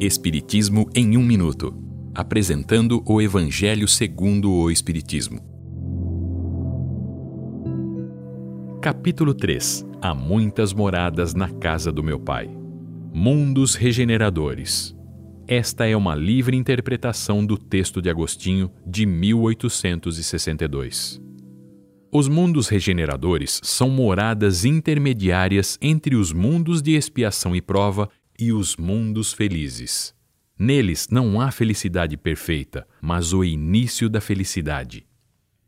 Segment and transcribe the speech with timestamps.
[0.00, 1.72] Espiritismo em um minuto,
[2.12, 5.38] apresentando o Evangelho segundo o Espiritismo.
[8.82, 9.86] Capítulo 3.
[10.02, 12.50] Há muitas moradas na casa do meu Pai.
[13.14, 14.96] Mundos regeneradores.
[15.46, 21.22] Esta é uma livre interpretação do texto de Agostinho de 1862.
[22.12, 28.76] Os mundos regeneradores são moradas intermediárias entre os mundos de expiação e prova e os
[28.76, 30.14] mundos felizes.
[30.58, 35.06] Neles não há felicidade perfeita, mas o início da felicidade.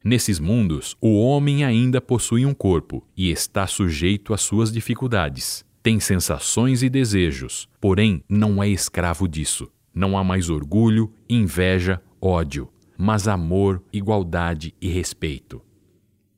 [0.04, 5.64] Nesses mundos, o homem ainda possui um corpo e está sujeito às suas dificuldades.
[5.82, 9.68] Tem sensações e desejos, porém não é escravo disso.
[9.92, 15.60] Não há mais orgulho, inveja, ódio, mas amor, igualdade e respeito.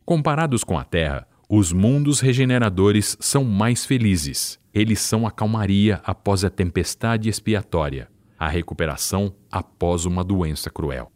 [0.04, 4.60] Comparados com a Terra, os mundos regeneradores são mais felizes.
[4.74, 11.10] Eles são a calmaria após a tempestade expiatória, a recuperação após uma doença cruel.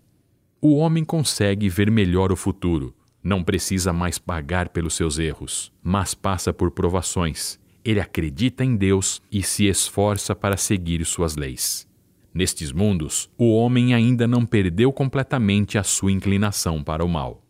[0.58, 6.14] O homem consegue ver melhor o futuro, não precisa mais pagar pelos seus erros, mas
[6.14, 7.60] passa por provações.
[7.84, 11.86] Ele acredita em Deus e se esforça para seguir suas leis.
[12.32, 17.41] Nestes mundos, o homem ainda não perdeu completamente a sua inclinação para o mal.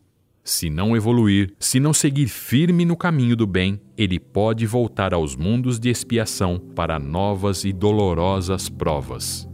[0.43, 5.37] Se não evoluir, se não seguir firme no caminho do bem, ele pode voltar aos
[5.37, 9.47] mundos de expiação para novas e dolorosas provas.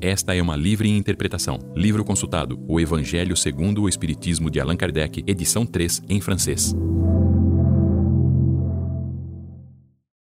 [0.00, 1.58] Esta é uma livre interpretação.
[1.74, 6.76] Livro consultado: O Evangelho segundo o Espiritismo de Allan Kardec, edição 3, em francês.